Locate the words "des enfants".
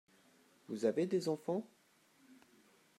1.05-1.63